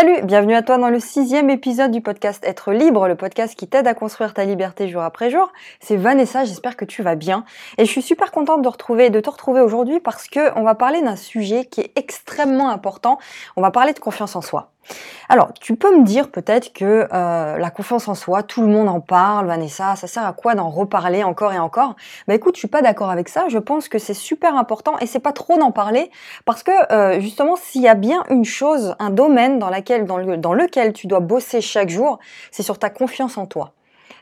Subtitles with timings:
[0.00, 3.66] Salut, bienvenue à toi dans le sixième épisode du podcast Être libre, le podcast qui
[3.66, 5.52] t'aide à construire ta liberté jour après jour.
[5.80, 7.44] C'est Vanessa, j'espère que tu vas bien.
[7.78, 10.76] Et je suis super contente de, retrouver, de te retrouver aujourd'hui parce que on va
[10.76, 13.18] parler d'un sujet qui est extrêmement important.
[13.56, 14.70] On va parler de confiance en soi.
[15.28, 18.88] Alors, tu peux me dire peut-être que euh, la confiance en soi, tout le monde
[18.88, 21.96] en parle, Vanessa, ça sert à quoi d'en reparler encore et encore?
[22.26, 23.48] Bah écoute, je suis pas d'accord avec ça.
[23.48, 26.10] Je pense que c'est super important et c'est pas trop d'en parler
[26.44, 30.92] parce que euh, justement, s'il y a bien une chose, un domaine dans, dans lequel
[30.92, 32.18] tu dois bosser chaque jour,
[32.50, 33.72] c'est sur ta confiance en toi.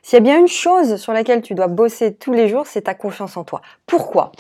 [0.03, 2.83] S'il y a bien une chose sur laquelle tu dois bosser tous les jours, c'est
[2.83, 3.61] ta confiance en toi.
[3.87, 4.33] Pourquoi?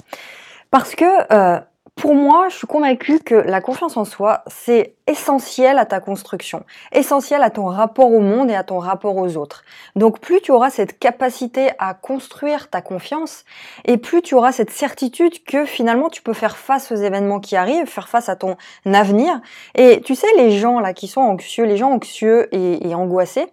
[0.70, 1.60] Parce que euh,
[1.96, 6.62] pour moi, je suis convaincue que la confiance en soi, c'est essentiel à ta construction,
[6.92, 9.64] essentiel à ton rapport au monde et à ton rapport aux autres.
[9.94, 13.46] Donc plus tu auras cette capacité à construire ta confiance
[13.86, 17.56] et plus tu auras cette certitude que finalement tu peux faire face aux événements qui
[17.56, 19.40] arrivent, faire face à ton avenir.
[19.74, 23.46] Et tu sais, les gens là qui sont anxieux, les gens anxieux et, et angoissés,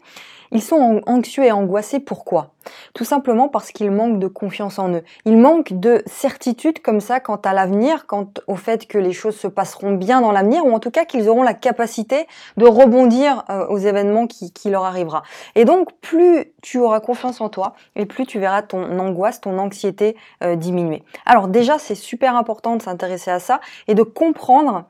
[0.53, 1.99] ils sont anxieux et angoissés.
[1.99, 2.51] Pourquoi?
[2.93, 5.03] Tout simplement parce qu'ils manquent de confiance en eux.
[5.25, 9.35] Ils manquent de certitude comme ça quant à l'avenir, quant au fait que les choses
[9.35, 13.43] se passeront bien dans l'avenir, ou en tout cas qu'ils auront la capacité de rebondir
[13.49, 15.23] euh, aux événements qui, leur arrivera.
[15.55, 19.57] Et donc, plus tu auras confiance en toi, et plus tu verras ton angoisse, ton
[19.57, 21.03] anxiété euh, diminuer.
[21.25, 24.85] Alors déjà, c'est super important de s'intéresser à ça et de comprendre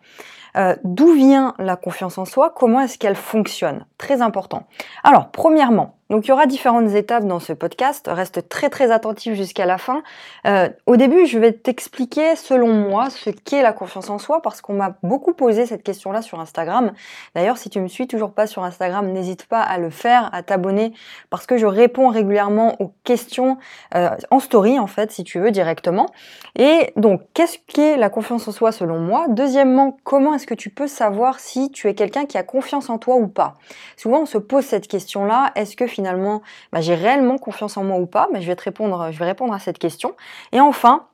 [0.56, 2.54] euh, d'où vient la confiance en soi?
[2.56, 3.86] Comment est-ce qu'elle fonctionne?
[3.98, 4.68] Très important.
[5.04, 8.10] Alors, premièrement, donc il y aura différentes étapes dans ce podcast.
[8.12, 10.04] Reste très très attentif jusqu'à la fin.
[10.46, 14.62] Euh, au début, je vais t'expliquer selon moi ce qu'est la confiance en soi parce
[14.62, 16.92] qu'on m'a beaucoup posé cette question-là sur Instagram.
[17.36, 20.44] D'ailleurs, si tu me suis toujours pas sur Instagram, n'hésite pas à le faire, à
[20.44, 20.94] t'abonner
[21.30, 23.58] parce que je réponds régulièrement aux questions
[23.96, 26.08] euh, en story en fait, si tu veux directement.
[26.58, 29.28] Et donc, qu'est-ce qu'est la confiance en soi selon moi?
[29.30, 32.98] Deuxièmement, comment est-ce que tu peux savoir si tu es quelqu'un qui a confiance en
[32.98, 33.56] toi ou pas?
[33.98, 35.52] Souvent, on se pose cette question-là.
[35.56, 36.42] Est-ce que finalement
[36.72, 40.16] bah, j'ai réellement confiance en moi ou pas je, vais répondre, à cette question.
[40.52, 41.08] Et enfin,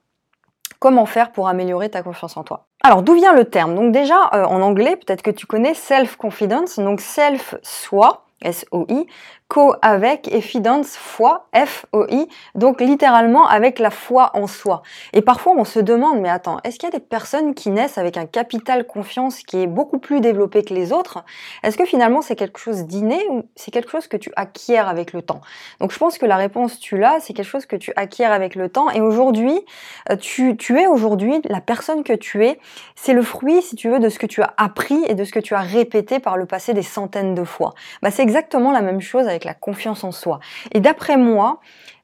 [0.80, 2.66] comment faire pour améliorer ta confiance en toi?
[2.84, 3.76] Alors d'où vient le terme?
[3.76, 9.06] Donc déjà euh, en anglais, peut-être que tu connais self-confidence, donc self soi, S-O-I,
[9.50, 14.84] co avec et fidance foi F-O-I, donc littéralement avec la foi en soi.
[15.12, 17.98] Et parfois on se demande, mais attends, est-ce qu'il y a des personnes qui naissent
[17.98, 21.26] avec un capital confiance qui est beaucoup plus développé que les autres?
[21.64, 25.14] Est-ce que finalement c'est quelque chose d'inné ou c'est quelque chose que tu acquiers avec
[25.14, 25.42] le temps?
[25.82, 28.54] Donc je pense que la réponse tu l'as, c'est quelque chose que tu acquiers avec
[28.54, 28.92] le temps.
[28.92, 29.60] Et aujourd'hui,
[30.12, 32.60] euh, tu, tu es aujourd'hui la personne que tu es,
[32.96, 35.32] c'est le fruit, si tu veux, de ce que tu as appris et de ce
[35.32, 37.74] que tu as répété par le passé des centaines de fois.
[38.04, 40.40] Bah, c'est exactement la même chose avec la confiance en soi.
[40.72, 41.60] Et d'après moi,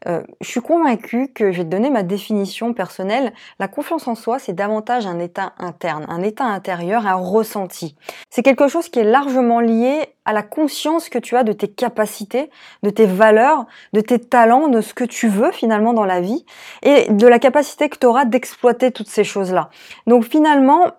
[0.07, 3.34] euh, je suis convaincue que je vais te donner ma définition personnelle.
[3.59, 7.96] La confiance en soi, c'est davantage un état interne, un état intérieur, un ressenti.
[8.29, 11.68] C'est quelque chose qui est largement lié à la conscience que tu as de tes
[11.68, 12.50] capacités,
[12.84, 16.46] de tes valeurs, de tes talents, de ce que tu veux finalement dans la vie
[16.84, 19.69] et de la capacité que tu auras d'exploiter toutes ces choses-là.
[20.06, 20.91] Donc finalement,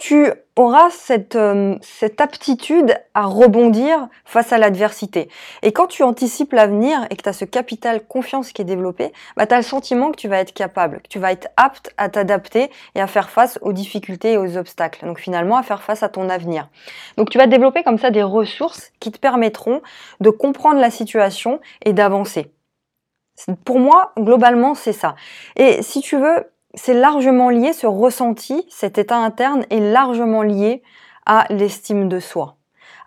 [0.00, 5.28] tu auras cette, euh, cette aptitude à rebondir face à l'adversité.
[5.60, 9.12] Et quand tu anticipes l'avenir et que tu as ce capital confiance qui est développé,
[9.36, 11.92] bah, tu as le sentiment que tu vas être capable, que tu vas être apte
[11.98, 15.04] à t'adapter et à faire face aux difficultés et aux obstacles.
[15.04, 16.70] Donc finalement, à faire face à ton avenir.
[17.18, 19.82] Donc tu vas développer comme ça des ressources qui te permettront
[20.20, 22.50] de comprendre la situation et d'avancer.
[23.66, 25.14] Pour moi, globalement, c'est ça.
[25.56, 30.82] Et si tu veux, c'est largement lié, ce ressenti, cet état interne est largement lié
[31.26, 32.56] à l'estime de soi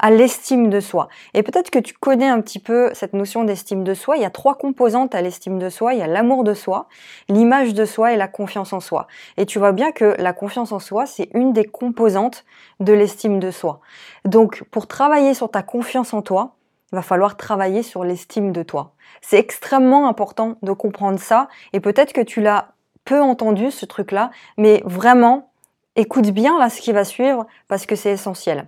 [0.03, 1.07] à l'estime de soi.
[1.34, 4.18] Et peut-être que tu connais un petit peu cette notion d'estime de soi.
[4.18, 5.94] Il y a trois composantes à l'estime de soi.
[5.94, 6.90] Il y a l'amour de soi,
[7.29, 9.07] l'image de soi et la confiance en soi.
[9.38, 12.44] Et tu vois bien que la confiance en soi, c'est une des composantes
[12.81, 13.80] de l'estime de soi.
[14.25, 16.56] Donc, pour travailler sur ta confiance en toi,
[16.91, 18.94] il va falloir travailler sur l'estime de toi.
[19.22, 22.72] C'est extrêmement important de comprendre ça et peut-être que tu l'as
[23.06, 25.52] peu entendu ce truc-là, mais vraiment,
[25.96, 28.68] écoute bien là ce qui va suivre parce que c'est essentiel.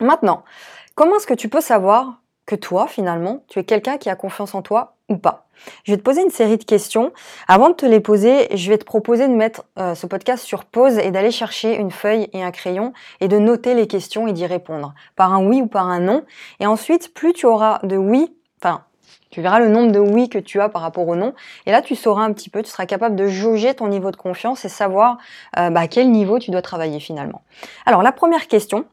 [0.00, 0.44] Maintenant,
[0.94, 4.54] comment est-ce que tu peux savoir que toi, finalement, tu es quelqu'un qui a confiance
[4.54, 5.46] en toi ou pas?
[5.84, 7.12] Je vais te poser une série de questions.
[7.46, 10.64] Avant de te les poser, je vais te proposer de mettre euh, ce podcast sur
[10.64, 14.32] pause et d'aller chercher une feuille et un crayon et de noter les questions et
[14.32, 16.24] d'y répondre par un oui ou par un non.
[16.58, 18.84] Et ensuite, plus tu auras de oui, enfin
[19.32, 21.34] tu verras le nombre de oui que tu as par rapport au non.
[21.66, 24.16] Et là, tu sauras un petit peu, tu seras capable de jauger ton niveau de
[24.16, 25.16] confiance et savoir
[25.58, 27.42] euh, bah, à quel niveau tu dois travailler finalement.
[27.86, 28.84] Alors, la première question,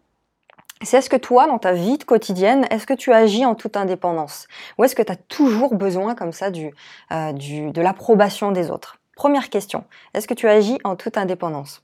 [0.82, 4.48] c'est est-ce que toi, dans ta vie quotidienne, est-ce que tu agis en toute indépendance?
[4.78, 6.74] Ou est-ce que tu as toujours besoin comme ça du,
[7.12, 8.98] euh, du, de l'approbation des autres?
[9.18, 9.84] Première question,
[10.14, 11.84] est-ce que tu agis en toute indépendance?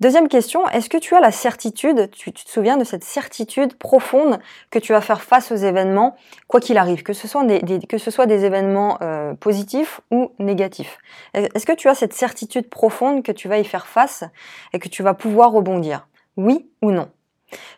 [0.00, 4.38] Deuxième question, est-ce que tu as la certitude, tu, te souviens de cette certitude profonde
[4.70, 6.16] que tu vas faire face aux événements,
[6.48, 10.98] quoi qu'il arrive, que ce soit des, que ce des événements euh, positifs ou négatifs?
[11.34, 14.24] Est-ce que tu as cette certitude profonde que tu vas y faire face
[14.72, 16.08] et que tu vas pouvoir rebondir?
[16.36, 17.10] Oui ou non?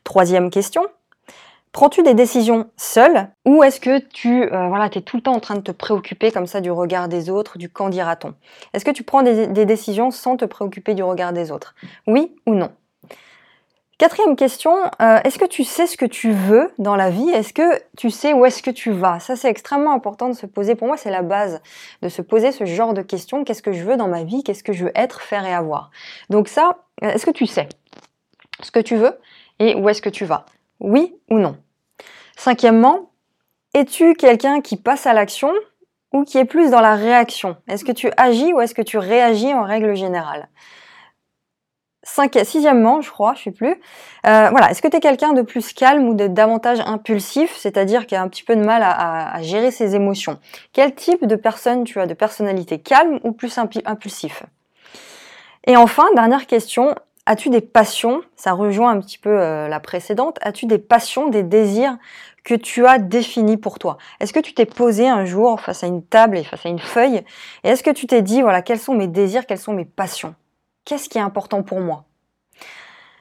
[0.05, 0.87] Troisième question,
[1.73, 5.41] Prends-tu des décisions seul ou est-ce que tu euh, voilà, es tout le temps en
[5.41, 8.35] train de te préoccuper comme ça du regard des autres, du quand dira-t-on?
[8.75, 11.75] Est-ce que tu prends des, décisions sans te préoccuper du regard des autres?
[12.07, 12.71] Oui ou non?
[13.97, 17.31] Quatrième question, euh, est-ce que tu sais ce que tu veux dans la vie?
[17.31, 19.19] Est-ce que tu sais où est-ce que tu vas?
[19.21, 20.75] Ça, c'est extrêmement important de se poser.
[20.75, 21.63] Pour moi, c'est la base
[22.03, 23.45] de se poser ce genre de questions.
[23.45, 24.43] Qu'est-ce que je veux dans ma vie?
[24.43, 25.91] Qu'est-ce que je veux être, faire et avoir?
[26.29, 27.69] Donc ça, est-ce que tu sais
[28.63, 29.19] ce que tu veux
[29.59, 30.45] et où est-ce que tu vas?
[30.82, 31.56] Oui ou non.
[32.37, 33.11] Cinquièmement,
[33.75, 35.52] es-tu quelqu'un qui passe à l'action
[36.12, 37.56] ou qui est plus dans la réaction?
[37.69, 40.49] Est-ce que tu agis ou est-ce que tu réagis en règle générale?
[42.05, 43.81] Sixièmement, je crois, je sais plus.
[44.26, 48.06] Euh, voilà, est-ce que tu es quelqu'un de plus calme ou de davantage impulsif, c'est-à-dire
[48.06, 50.40] qui a un petit peu de mal à, gérer ses émotions?
[50.73, 54.43] Quel type de personne tu as De personnalité calme ou plus impulsif?
[55.64, 60.39] Et enfin, dernière question, As-tu des passions Ça rejoint un petit peu euh, la précédente.
[60.43, 61.97] As-tu des passions, des désirs
[62.45, 63.97] que tu as définis pour toi?
[64.19, 66.81] Est-ce que tu t'es posé un jour face à une table et face à une
[66.81, 67.23] feuille
[67.63, 70.35] Et est-ce que tu t'es dit, voilà, quels sont mes désirs, quelles sont mes passions?
[70.85, 72.05] Qu'est-ce qui est important pour moi?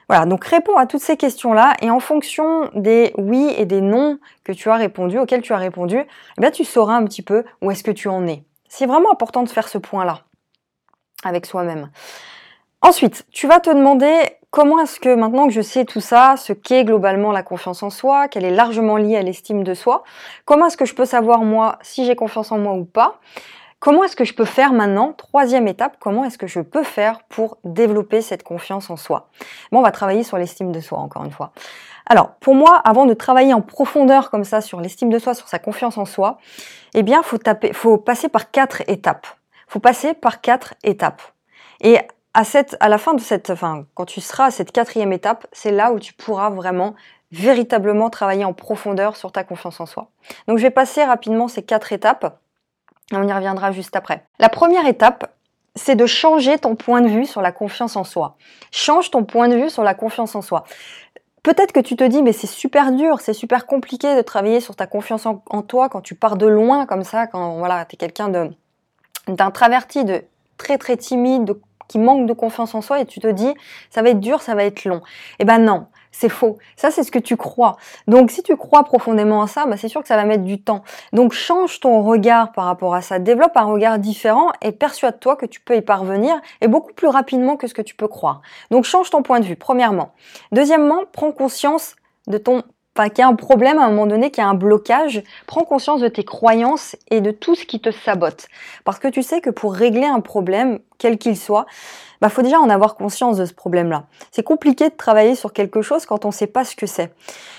[0.08, 4.18] Voilà, donc réponds à toutes ces questions-là et en fonction des oui et des non
[4.42, 7.44] que tu as répondu, auxquels tu as répondu, eh bien tu sauras un petit peu
[7.62, 8.42] où est-ce que tu en es.
[8.68, 10.22] C'est vraiment important de faire ce point-là
[11.24, 11.90] avec soi-même.
[12.84, 16.52] Ensuite, tu vas te demander comment est-ce que maintenant que je sais tout ça, ce
[16.52, 20.02] qu'est globalement la confiance en soi, qu'elle est largement liée à l'estime de soi,
[20.46, 23.20] comment est-ce que je peux savoir moi si j'ai confiance en moi ou pas?
[23.78, 27.22] Comment est-ce que je peux faire maintenant Troisième étape, comment est-ce que je peux faire
[27.28, 29.28] pour développer cette confiance en soi?
[29.70, 31.52] Bon, on va travailler sur l'estime de soi encore une fois.
[32.06, 35.48] Alors, pour moi, avant de travailler en profondeur comme ça sur l'estime de soi, sur
[35.48, 36.38] sa confiance en soi,
[36.94, 39.28] eh bien, faut taper, faut passer par quatre étapes.
[39.68, 41.22] Faut passer par quatre étapes.
[41.80, 41.98] Et
[42.34, 45.46] à, cette, à la fin de cette, enfin, quand tu seras à cette quatrième étape,
[45.52, 46.94] c'est là où tu pourras vraiment
[47.30, 50.10] véritablement travailler en profondeur sur ta confiance en soi.
[50.48, 52.38] Donc je vais passer rapidement ces quatre étapes.
[53.12, 54.24] On y reviendra juste après.
[54.38, 55.32] La première étape,
[55.74, 58.36] c'est de changer ton point de vue sur la confiance en soi.
[58.70, 60.64] Change ton point de vue sur la confiance en soi.
[61.42, 64.76] Peut-être que tu te dis, mais c'est super dur, c'est super compliqué de travailler sur
[64.76, 67.96] ta confiance en, toi quand tu pars de loin comme ça, quand voilà, tu es
[67.96, 68.52] quelqu'un
[69.26, 70.22] d'intraverti, de
[70.56, 73.52] très très timide, de qui manque de confiance en soi et tu te dis
[73.90, 75.02] ça va être dur, ça va être long.
[75.38, 76.58] Eh ben non, c'est faux.
[76.76, 77.76] Ça, c'est ce que tu crois.
[78.06, 80.62] Donc, si tu crois profondément à ça, bah, c'est sûr que ça va mettre du
[80.62, 80.84] temps.
[81.12, 83.18] Donc, change ton regard par rapport à ça.
[83.18, 87.56] Développe un regard différent et persuade-toi que tu peux y parvenir et beaucoup plus rapidement
[87.56, 88.42] que ce que tu peux croire.
[88.70, 90.12] Donc, change ton point de vue, premièrement.
[90.52, 91.96] Deuxièmement, prends conscience
[92.28, 92.62] de ton
[92.94, 95.22] enfin, qu'il y a un problème à un moment donné, qu'il y a un blocage,
[95.46, 98.48] prends conscience de tes croyances et de tout ce qui te sabote.
[98.84, 101.66] Parce que tu sais que pour régler un problème, quel qu'il soit,
[102.20, 104.04] bah faut déjà en avoir conscience de ce problème-là.
[104.30, 107.12] C'est compliqué de travailler sur quelque chose quand on ne sait pas ce que c'est.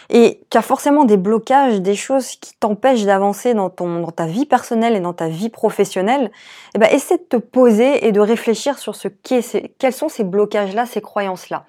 [0.10, 4.26] Et qu'il y a forcément des blocages, des choses qui t'empêchent d'avancer dans, dans ta
[4.28, 6.32] vie personnelle et dans ta vie professionnelle,
[6.74, 10.24] eh ben, essaie de te poser et de réfléchir sur ce qu'est, quels sont ces
[10.24, 11.66] blocages-là, ces croyances-là.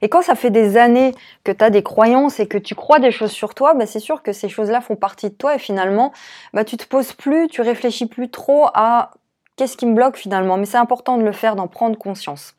[0.00, 1.14] Et quand ça fait des années
[1.44, 4.00] que tu as des croyances et que tu crois des choses sur toi, bah c'est
[4.00, 6.14] sûr que ces choses-là font partie de toi et finalement,
[6.54, 9.10] bah tu te poses plus, tu réfléchis plus trop à
[9.58, 10.56] Qu'est-ce qui me bloque finalement?
[10.56, 12.54] Mais c'est important de le faire, d'en prendre conscience.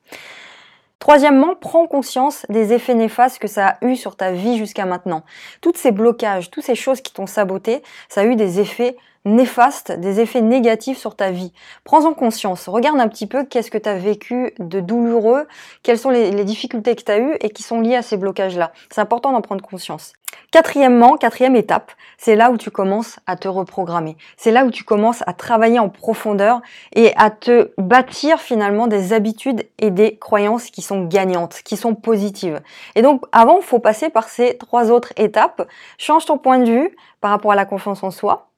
[0.99, 5.23] Troisièmement, prends conscience des effets néfastes que ça a eu sur ta vie jusqu'à maintenant.
[5.61, 9.91] Tous ces blocages, toutes ces choses qui t'ont saboté, ça a eu des effets néfastes,
[9.91, 11.51] des effets négatifs sur ta vie.
[11.83, 12.67] Prends-en conscience.
[12.67, 15.47] Regarde un petit peu qu'est-ce que tu as vécu de douloureux,
[15.83, 18.71] quelles sont les, difficultés que tu as eues et qui sont liées à ces blocages-là.
[18.89, 20.13] C'est important d'en prendre conscience.
[20.51, 24.15] Quatrièmement, quatrième étape, c'est là où tu commences à te reprogrammer.
[24.37, 26.61] C'est là où tu commences à travailler en profondeur
[26.95, 31.93] et à te bâtir finalement des habitudes et des croyances qui sont gagnantes, qui sont
[31.93, 32.61] positives.
[32.95, 35.67] Et donc, avant, il faut passer par ces trois autres étapes.
[35.97, 38.49] Change ton point de vue par rapport à la confiance en soi.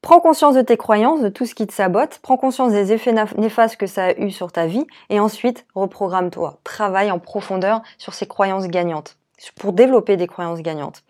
[0.00, 3.14] Prends conscience de tes croyances, de tout ce qui te sabote, prends conscience des effets
[3.36, 6.60] néfastes que ça a eu sur ta vie et ensuite reprogramme-toi.
[6.62, 9.16] Travaille en profondeur sur ces croyances gagnantes
[9.56, 11.02] pour développer des croyances gagnantes.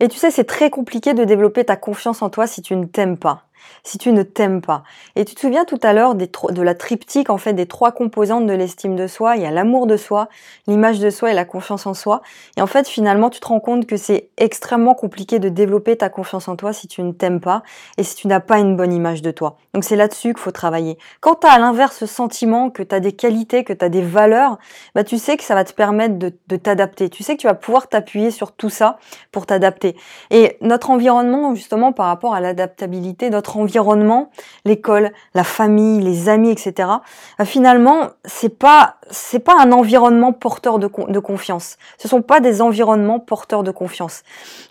[0.00, 2.84] Et tu sais, c'est très compliqué de développer ta confiance en toi si tu ne
[2.84, 3.44] t'aimes pas.
[3.84, 4.82] Si tu ne t'aimes pas.
[5.16, 8.46] Et tu te souviens tout à l'heure de la triptyque, en fait, des trois composantes
[8.46, 9.36] de l'estime de soi.
[9.36, 10.28] Il y a l'amour de soi,
[10.66, 12.22] l'image de soi et la confiance en soi.
[12.56, 16.08] Et en fait, finalement, tu te rends compte que c'est extrêmement compliqué de développer ta
[16.08, 17.62] confiance en toi si tu ne t'aimes pas
[17.98, 19.56] et si tu n'as pas une bonne image de toi.
[19.74, 20.98] Donc c'est là-dessus qu'il faut travailler.
[21.20, 23.88] Quand tu as à l'inverse ce sentiment que tu as des qualités, que tu as
[23.88, 24.58] des valeurs,
[24.94, 27.08] bah tu sais que ça va te permettre de, de t'adapter.
[27.08, 28.98] Tu sais que tu vas pouvoir t'appuyer sur tout ça
[29.30, 29.96] pour t'adapter.
[30.30, 34.30] Et notre environnement, justement, par rapport à l'adaptabilité, notre environnement,
[34.64, 36.88] l'école, la famille, les amis, etc.
[37.40, 41.76] Euh, finalement, c'est pas c'est pas un environnement porteur de, de confiance.
[41.98, 44.22] Ce sont pas des environnements porteurs de confiance.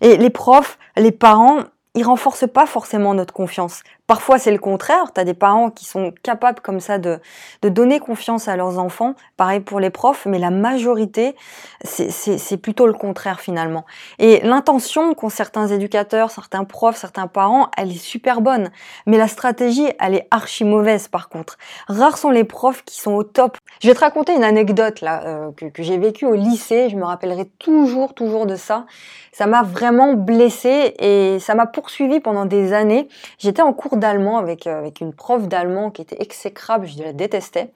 [0.02, 1.60] Et les profs, les parents,
[1.94, 3.84] ils renforcent pas forcément notre confiance.
[4.08, 5.12] Parfois, c'est le contraire.
[5.14, 7.20] Tu as des parents qui sont capables comme ça de,
[7.62, 9.16] de donner confiance à leurs enfants.
[9.38, 11.36] Pareil pour les profs, mais la majorité,
[11.84, 13.86] c'est plutôt le contraire finalement.
[14.20, 18.70] Et l'intention qu'ont certains éducateurs, certains profs, certains parents, elle est super bonne.
[19.06, 21.58] Mais la stratégie, elle est archi mauvaise par contre.
[21.88, 23.58] Rares sont les profs qui sont au top.
[23.82, 26.90] Je vais te raconter une anecdote là euh, que, j'ai vécue au lycée.
[26.90, 28.86] Je me rappellerai toujours, toujours de ça.
[29.32, 33.08] Ça m'a vraiment blessée et ça m'a poursuivi pendant des années.
[33.40, 37.12] J'étais en cours d'allemand avec, euh, avec une prof d'allemand qui était exécrable, je la
[37.12, 37.72] détestais.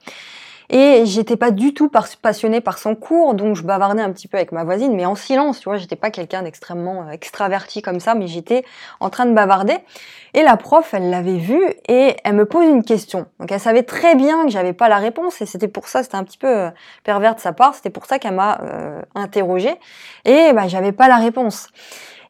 [0.68, 1.88] Et j'étais pas du tout
[2.22, 5.14] passionnée par son cours, donc je bavardais un petit peu avec ma voisine, mais en
[5.14, 8.64] silence, tu vois, j'étais pas quelqu'un d'extrêmement euh, extraverti comme ça, mais j'étais
[8.98, 9.78] en train de bavarder.
[10.34, 13.26] Et la prof, elle l'avait vu et elle me pose une question.
[13.38, 16.16] Donc elle savait très bien que j'avais pas la réponse et c'était pour ça, c'était
[16.16, 16.70] un petit peu euh,
[17.04, 19.74] pervers de sa part, c'était pour ça qu'elle m'a euh, interrogée
[20.24, 21.68] et bah j'avais pas la réponse.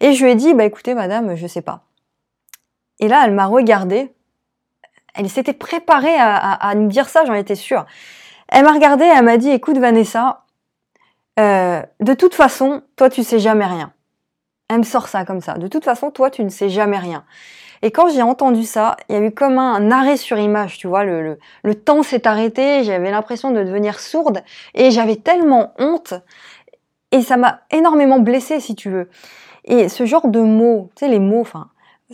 [0.00, 1.84] Et je lui ai dit, bah écoutez madame, je sais pas.
[2.98, 4.12] Et là, elle m'a regardée.
[5.14, 7.86] Elle s'était préparée à, à, à me dire ça, j'en étais sûre.
[8.48, 10.44] Elle m'a regardée, elle m'a dit, écoute Vanessa,
[11.38, 13.92] euh, de toute façon, toi tu sais jamais rien.
[14.68, 15.54] Elle me sort ça comme ça.
[15.54, 17.24] De toute façon, toi tu ne sais jamais rien.
[17.82, 20.86] Et quand j'ai entendu ça, il y a eu comme un arrêt sur image, tu
[20.86, 24.42] vois, le, le, le temps s'est arrêté, j'avais l'impression de devenir sourde
[24.74, 26.14] et j'avais tellement honte
[27.12, 29.08] et ça m'a énormément blessée si tu veux.
[29.64, 31.68] Et ce genre de mots, tu sais, les mots, enfin,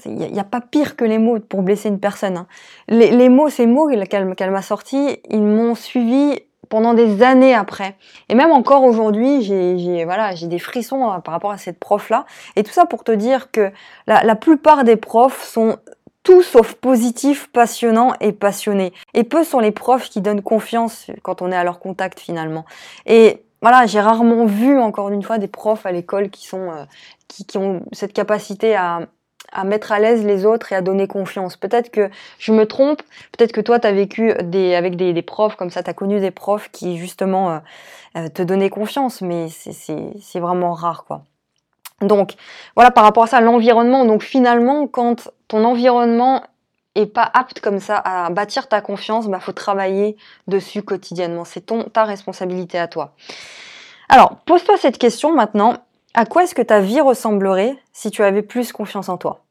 [0.06, 2.36] il n'y a, pas pire que les mots pour blesser une personne.
[2.36, 2.46] Hein.
[2.88, 7.96] Les, les, mots, ces mots qu'elle m'a sortis, ils m'ont suivi pendant des années après.
[8.30, 12.24] Et même encore aujourd'hui, j'ai voilà, des frissons hein, par rapport à cette prof-là.
[12.56, 13.70] Et tout ça pour te dire que
[14.06, 15.76] la, la plupart des profs sont
[16.22, 18.92] tout sauf positifs, passionnants et passionnés.
[19.12, 22.64] Et peu sont les profs qui donnent confiance quand on est à leur contact finalement.
[23.04, 26.84] Et voilà, j'ai rarement vu encore une fois des profs à l'école qui sont euh,
[27.28, 29.08] qui, ont cette capacité à,
[29.52, 31.56] à mettre à l'aise les autres et à donner confiance.
[31.56, 33.02] Peut-être que je me trompe,
[33.36, 35.94] peut-être que toi tu as vécu des, avec des, des profs comme ça, tu as
[35.94, 37.58] connu des profs qui justement euh,
[38.16, 41.22] euh, te donnaient confiance, mais c'est vraiment rare quoi.
[42.00, 42.34] Donc
[42.74, 44.04] voilà par rapport à ça, l'environnement.
[44.04, 46.42] Donc finalement, quand ton environnement
[46.94, 50.16] est pas apte comme ça à bâtir ta confiance, bah faut travailler
[50.46, 51.44] dessus quotidiennement.
[51.44, 53.14] C'est ton ta responsabilité à toi.
[54.08, 55.76] Alors pose-toi cette question maintenant.
[56.14, 59.41] À quoi est-ce que ta vie ressemblerait si tu avais plus confiance en toi?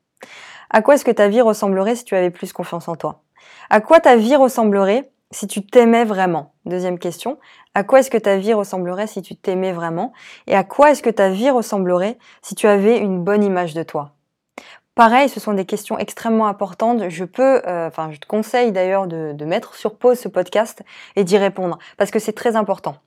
[0.70, 3.24] À quoi est-ce que ta vie ressemblerait si tu avais plus confiance en toi?
[3.70, 6.54] À quoi ta vie ressemblerait si tu t'aimais vraiment?
[6.66, 7.40] Deuxième question.
[7.74, 10.13] À quoi est-ce que ta vie ressemblerait si tu t'aimais vraiment?
[10.48, 13.84] Et à quoi est-ce que ta vie ressemblerait si tu avais une bonne image de
[13.84, 14.12] toi?
[14.96, 17.10] Pareil, ce sont des questions extrêmement importantes.
[17.10, 20.84] Je peux, euh, enfin, je te conseille d'ailleurs de, de mettre sur pause ce podcast
[21.16, 22.98] et d'y répondre parce que c'est très important.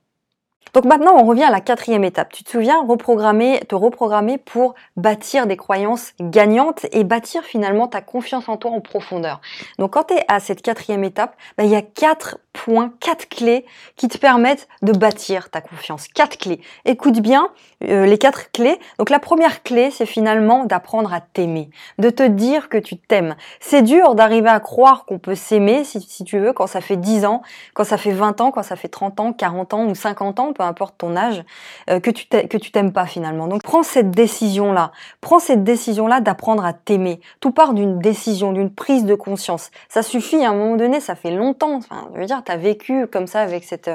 [0.73, 2.33] Donc maintenant, on revient à la quatrième étape.
[2.33, 8.01] Tu te souviens, reprogrammer, te reprogrammer pour bâtir des croyances gagnantes et bâtir finalement ta
[8.01, 9.39] confiance en toi en profondeur.
[9.79, 13.27] Donc quand tu es à cette quatrième étape, bah, il y a quatre points, quatre
[13.27, 16.07] clés qui te permettent de bâtir ta confiance.
[16.07, 16.61] Quatre clés.
[16.85, 17.49] Écoute bien
[17.83, 18.79] euh, les quatre clés.
[18.97, 21.69] Donc la première clé, c'est finalement d'apprendre à t'aimer,
[21.99, 23.35] de te dire que tu t'aimes.
[23.59, 26.95] C'est dur d'arriver à croire qu'on peut s'aimer, si, si, tu veux, quand ça fait
[26.95, 27.41] 10 ans,
[27.73, 30.53] quand ça fait 20 ans, quand ça fait 30 ans, 40 ans ou 50 ans,
[30.53, 31.43] peu importe ton âge,
[31.89, 33.47] euh, que tu t'aimes pas finalement.
[33.47, 34.91] Donc prends cette décision-là.
[35.19, 37.19] Prends cette décision-là d'apprendre à t'aimer.
[37.41, 39.71] Tout part d'une décision, d'une prise de conscience.
[39.89, 41.75] Ça suffit à un moment donné, ça fait longtemps.
[41.75, 43.89] Enfin, je veux dire, tu as vécu comme ça avec cette,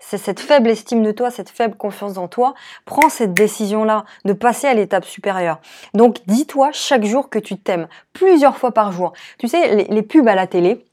[0.00, 2.54] cette faible estime de toi, cette faible confiance en toi.
[2.84, 5.60] Prends cette décision-là de passer à l'étape supérieure.
[5.94, 9.12] Donc dis-toi chaque jour que tu t'aimes, plusieurs fois par jour.
[9.38, 10.84] Tu sais, les, les pubs à la télé,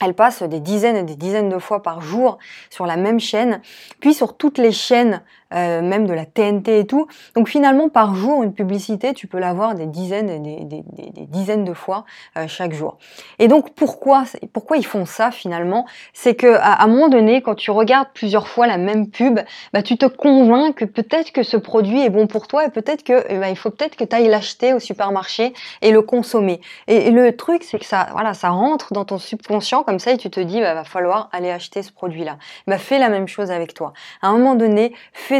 [0.00, 2.38] elles passent des dizaines et des dizaines de fois par jour
[2.68, 3.60] sur la même chaîne,
[4.00, 5.22] puis sur toutes les chaînes
[5.54, 7.06] euh, même de la TNT et tout.
[7.34, 10.82] Donc finalement, par jour, une publicité, tu peux l'avoir des dizaines et des,
[11.28, 12.04] dizaines de fois
[12.36, 12.98] euh, chaque jour.
[13.38, 15.86] Et donc pourquoi, pourquoi ils font ça finalement?
[16.12, 19.40] C'est que à, un moment donné, quand tu regardes plusieurs fois la même pub,
[19.72, 23.04] bah, tu te convaincs que peut-être que ce produit est bon pour toi et peut-être
[23.04, 26.60] que eh ben, il faut peut-être que tu ailles l'acheter au supermarché et le consommer.
[26.88, 30.16] Et, le truc, c'est que ça, voilà, ça rentre dans ton subconscient comme ça et
[30.16, 32.38] tu te dis, bah, va falloir aller acheter ce produit-là.
[32.66, 33.92] Bah, fais la même chose avec toi.
[34.20, 34.92] À un moment donné,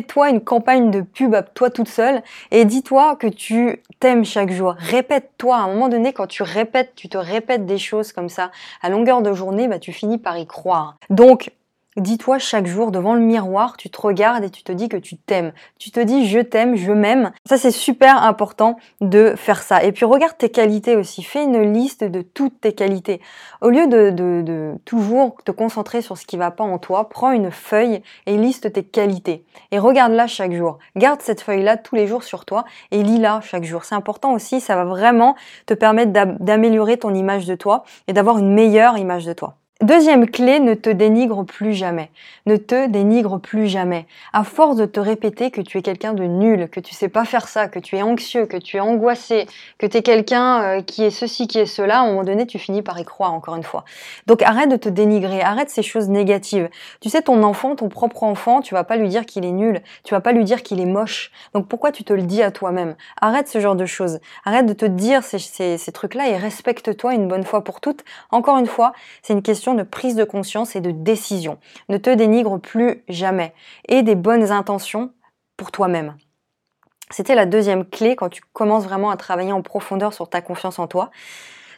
[0.04, 4.50] fais-toi une campagne de pub à toi toute seule et dis-toi que tu t'aimes chaque
[4.50, 4.75] jour.
[4.78, 5.56] Répète-toi.
[5.56, 8.50] À un moment donné, quand tu répètes, tu te répètes des choses comme ça
[8.82, 10.96] à longueur de journée, bah, tu finis par y croire.
[11.08, 11.50] Donc,
[11.96, 15.16] Dis-toi chaque jour devant le miroir, tu te regardes et tu te dis que tu
[15.16, 15.52] t'aimes.
[15.78, 17.30] Tu te dis je t'aime, je m'aime.
[17.48, 19.84] Ça c'est super important de faire ça.
[19.84, 21.22] Et puis regarde tes qualités aussi.
[21.22, 23.20] Fais une liste de toutes tes qualités.
[23.60, 27.52] Au lieu de, toujours te concentrer sur ce qui va pas en toi, prends une
[27.52, 29.44] feuille et liste tes qualités.
[29.70, 30.80] Et regarde-la chaque jour.
[30.96, 33.84] Garde cette feuille-là tous les jours sur toi et lis-la chaque jour.
[33.84, 34.60] C'est important aussi.
[34.60, 35.36] Ça va vraiment
[35.66, 39.54] te permettre d'améliorer ton image de toi et d'avoir une meilleure image de toi.
[39.81, 42.09] Deuxième clé, ne te dénigre plus jamais.
[42.47, 44.07] Ne te dénigre plus jamais.
[44.33, 47.25] À force de te répéter que tu es quelqu'un de nul, que tu sais pas
[47.25, 49.47] faire ça, que tu es anxieux, que tu es angoissé,
[49.78, 52.47] que tu es quelqu'un euh, qui est ceci, qui est cela, à un moment donné,
[52.47, 53.85] tu finis par y croire encore une fois.
[54.28, 56.71] Donc arrête de te dénigrer, arrête ces choses négatives.
[57.00, 59.83] Tu sais, ton enfant, ton propre enfant, tu vas pas lui dire qu'il est nul,
[60.04, 61.33] tu vas pas lui dire qu'il est moche.
[61.52, 62.95] Donc pourquoi tu te le dis à toi-même?
[63.21, 64.21] Arrête ce genre de choses.
[64.45, 65.38] Arrête de te dire ces,
[65.78, 68.04] ces trucs-là et respecte-toi une bonne fois pour toutes.
[68.31, 71.59] Encore une fois, c'est une question de prise de conscience et de décision.
[71.88, 73.54] Ne te dénigre plus jamais.
[73.88, 75.12] Et des bonnes intentions
[75.56, 76.16] pour toi-même.
[77.11, 80.78] C'était la deuxième clé quand tu commences vraiment à travailler en profondeur sur ta confiance
[80.78, 81.11] en toi.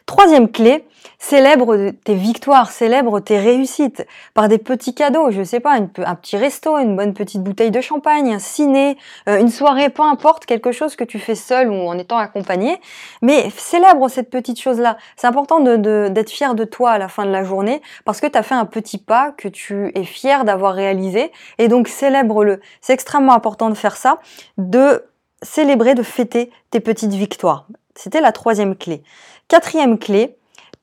[0.07, 0.87] Troisième clé,
[1.19, 6.37] célèbre tes victoires, célèbre tes réussites par des petits cadeaux, je sais pas, un petit
[6.37, 8.97] resto, une bonne petite bouteille de champagne, un ciné,
[9.27, 12.79] euh, une soirée, peu importe, quelque chose que tu fais seul ou en étant accompagné,
[13.21, 14.95] mais célèbre cette petite chose-là.
[15.17, 18.37] C'est important d'être fier de toi à la fin de la journée parce que tu
[18.37, 22.61] as fait un petit pas que tu es fier d'avoir réalisé et donc célèbre-le.
[22.79, 24.19] C'est extrêmement important de faire ça,
[24.57, 25.03] de
[25.41, 27.67] célébrer, de fêter tes petites victoires.
[27.97, 29.01] C'était la troisième clé.
[29.47, 30.37] Quatrième clé,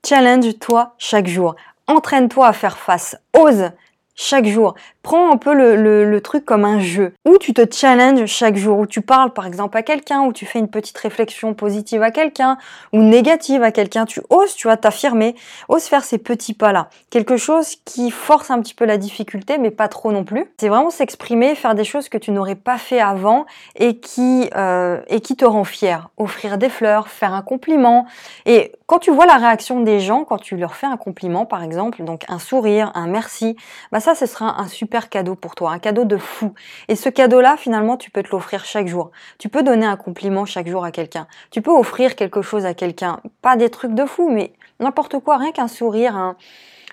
[0.05, 1.55] challenge-toi chaque jour.
[1.87, 3.17] Entraîne-toi à faire face.
[3.35, 3.71] Ose
[4.17, 4.75] chaque jour.
[5.05, 8.87] Prends un peu le, truc comme un jeu, où tu te challenges chaque jour, où
[8.87, 12.57] tu parles par exemple à quelqu'un, où tu fais une petite réflexion positive à quelqu'un,
[12.95, 14.07] ou négative à quelqu'un.
[14.07, 15.35] Tu oses, tu vas t'affirmer,
[15.69, 16.89] ose faire ces petits pas-là.
[17.11, 20.47] Quelque chose qui force un petit peu la difficulté, mais pas trop non plus.
[20.59, 23.45] C'est vraiment s'exprimer, faire des choses que tu n'aurais pas fait avant
[23.77, 26.09] et qui, euh, et qui te rend fier.
[26.17, 28.07] Offrir des fleurs, faire un compliment.
[28.47, 31.63] Et quand tu vois la réaction des gens, quand tu leur fais un compliment par
[31.63, 33.57] exemple, donc un sourire, un merci,
[33.93, 36.55] bah ça ce sera un super cadeau pour toi, un cadeau de fou.
[36.89, 39.11] Et ce cadeau-là, finalement, tu peux te l'offrir chaque jour.
[39.39, 41.27] Tu peux donner un compliment chaque jour à quelqu'un.
[41.51, 43.21] Tu peux offrir quelque chose à quelqu'un.
[43.43, 46.37] Pas des trucs de fou, mais n'importe quoi, rien qu'un sourire, un,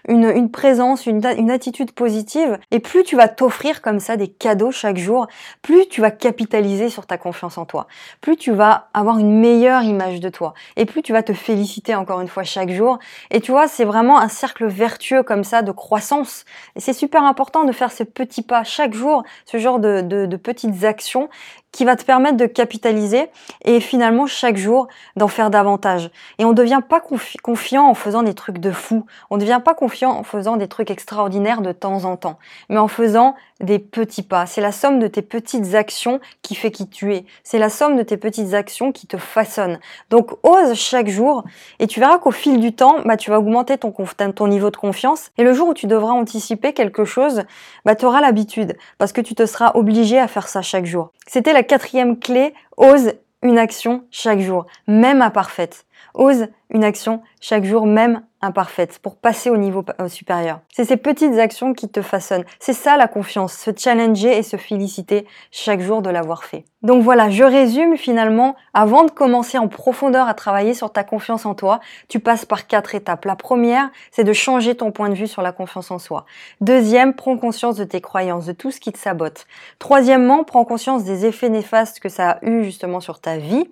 [0.08, 2.58] une, présence, une, une, attitude positive.
[2.72, 5.28] Et plus tu vas t'offrir comme ça des cadeaux chaque jour,
[5.62, 7.88] plus tu vas capitaliser sur ta confiance en toi.
[8.22, 10.54] Plus tu vas avoir une meilleure image de toi.
[10.76, 13.00] Et plus tu vas te féliciter encore une fois chaque jour.
[13.30, 16.46] Et tu vois, c'est vraiment un cercle vertueux comme ça de croissance.
[16.76, 20.26] Et c'est super important de faire ces petits pas chaque jour, ce genre de, de,
[20.26, 21.30] de petites actions
[21.71, 23.29] qui va te permettre de capitaliser
[23.63, 26.12] et finalement chaque jour d'en faire davantage.
[26.38, 27.01] Et on ne devient pas
[27.41, 29.05] confiant en faisant des trucs de fou.
[29.29, 32.77] On ne devient pas confiant en faisant des trucs extraordinaires de temps en temps, mais
[32.77, 34.45] en faisant des petits pas.
[34.45, 37.25] C'est la somme de tes petites actions qui fait qui tu es.
[37.43, 39.79] C'est la somme de tes petites actions qui te façonnent.
[40.10, 41.43] Donc ose chaque jour
[41.79, 43.93] et tu verras qu'au fil du temps, bah, tu vas augmenter ton,
[44.36, 47.43] ton niveau de confiance et le jour où tu devras anticiper quelque chose,
[47.86, 51.12] bah, tu auras l'habitude parce que tu te seras obligé à faire ça chaque jour.
[51.27, 55.86] C'était quatrième clé, ose une action chaque jour, même imparfaite.
[56.14, 60.62] Ose une action chaque jour, même imparfaite, pour passer au niveau supérieur.
[60.74, 62.46] C'est ces petites actions qui te façonnent.
[62.60, 66.66] C'est ça la confiance, se challenger et se féliciter chaque jour de l'avoir fait.
[66.82, 71.46] Donc voilà, je résume finalement, avant de commencer en profondeur à travailler sur ta confiance
[71.46, 73.26] en toi, tu passes par quatre étapes.
[73.26, 76.26] La première, c'est de changer ton point de vue sur la confiance en soi.
[76.62, 79.46] Deuxième, prends conscience de tes croyances, de tout ce qui te sabote.
[79.78, 83.70] Troisièmement, prends conscience des effets néfastes que ça a eu justement sur ta vie.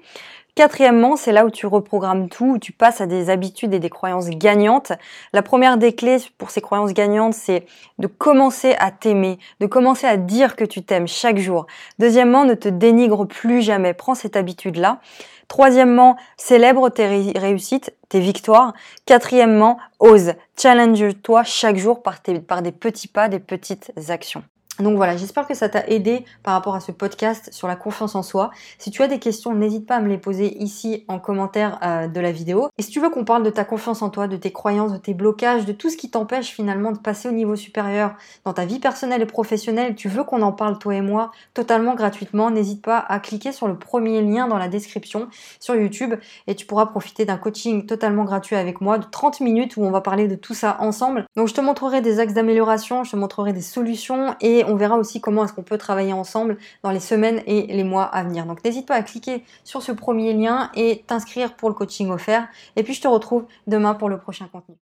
[0.55, 3.89] Quatrièmement, c'est là où tu reprogrammes tout, où tu passes à des habitudes et des
[3.89, 4.91] croyances gagnantes.
[5.31, 7.65] La première des clés pour ces croyances gagnantes, c'est
[7.97, 11.65] de commencer à t'aimer, de commencer à dire que tu t'aimes chaque jour.
[11.97, 13.93] Deuxièmement, ne te dénigre plus jamais.
[13.93, 14.99] Prends cette habitude-là.
[15.47, 17.07] Troisièmement, célèbre tes
[17.38, 18.73] réussites, tes victoires.
[19.05, 20.33] Quatrièmement, ose.
[20.57, 24.43] Challenge-toi chaque jour par, par des petits pas, des petites actions.
[24.80, 28.15] Donc voilà, j'espère que ça t'a aidé par rapport à ce podcast sur la confiance
[28.15, 28.52] en soi.
[28.78, 32.08] Si tu as des questions, n'hésite pas à me les poser ici en commentaire euh,
[32.08, 32.70] de la vidéo.
[32.78, 34.98] Et si tu veux qu'on parle de ta confiance en toi, de tes croyances, de
[34.98, 38.15] tes blocages, de tout ce qui t'empêche finalement de passer au niveau supérieur
[38.46, 41.96] dans ta vie personnelle et professionnelle, tu veux qu'on en parle toi et moi totalement
[41.96, 45.28] gratuitement, n'hésite pas à cliquer sur le premier lien dans la description
[45.60, 46.15] sur YouTube
[46.48, 49.92] et tu pourras profiter d'un coaching totalement gratuit avec moi de 30 minutes où on
[49.92, 51.26] va parler de tout ça ensemble.
[51.36, 54.97] Donc je te montrerai des axes d'amélioration, je te montrerai des solutions et on verra
[54.97, 58.45] aussi comment est-ce qu'on peut travailler ensemble dans les semaines et les mois à venir.
[58.45, 62.47] Donc n'hésite pas à cliquer sur ce premier lien et t'inscrire pour le coaching offert.
[62.75, 64.75] Et puis je te retrouve demain pour le prochain contenu.